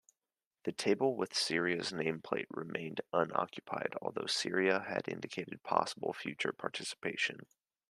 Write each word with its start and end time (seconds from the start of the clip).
The 0.63 0.71
table 0.71 1.15
with 1.15 1.35
Syria's 1.35 1.91
nameplate 1.91 2.47
remained 2.49 3.01
unoccupied, 3.13 3.93
although 4.01 4.25
Syria 4.25 4.83
had 4.89 5.07
indicated 5.07 5.61
possible 5.61 6.11
future 6.11 6.53
participation. 6.53 7.45